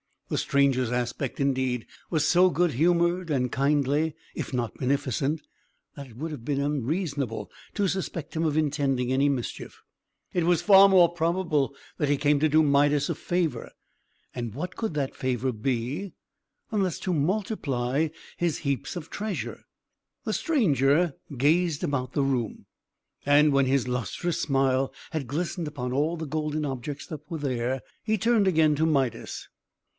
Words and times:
The 0.29 0.37
stranger's 0.37 0.91
aspect, 0.93 1.41
indeed, 1.41 1.85
was 2.09 2.25
so 2.25 2.49
good 2.49 2.71
humoured 2.71 3.29
and 3.29 3.51
kindly, 3.51 4.15
if 4.33 4.53
not 4.53 4.73
beneficent, 4.75 5.41
that 5.95 6.07
it 6.07 6.15
would 6.15 6.31
have 6.31 6.45
been 6.45 6.61
unreasonable 6.61 7.51
to 7.75 7.87
suspect 7.87 8.33
him 8.35 8.43
of 8.45 8.57
intending 8.57 9.11
any 9.11 9.27
mischief. 9.27 9.83
It 10.33 10.45
was 10.45 10.61
far 10.61 10.87
more 10.87 11.09
probable 11.11 11.75
that 11.97 12.07
he 12.09 12.15
came 12.15 12.39
to 12.39 12.49
do 12.49 12.63
Midas 12.63 13.09
a 13.09 13.15
favour. 13.15 13.71
And 14.33 14.55
what 14.55 14.77
could 14.77 14.93
that 14.93 15.13
favour 15.15 15.51
be, 15.51 16.13
unless 16.71 16.97
to 16.99 17.13
multiply 17.13 18.07
his 18.37 18.59
heaps 18.59 18.95
of 18.95 19.09
treasure? 19.09 19.65
The 20.23 20.33
stranger 20.33 21.13
gazed 21.37 21.83
about 21.83 22.13
the 22.13 22.23
room; 22.23 22.65
and 23.25 23.51
when 23.51 23.65
his 23.65 23.87
lustrous 23.87 24.39
smile 24.41 24.93
had 25.11 25.27
glistened 25.27 25.67
upon 25.67 25.91
all 25.93 26.15
the 26.17 26.25
golden 26.25 26.65
objects 26.65 27.05
that 27.07 27.29
were 27.29 27.37
there, 27.37 27.81
he 28.01 28.17
turned 28.17 28.47
again 28.47 28.75
to 28.75 28.85
Midas. 28.85 29.47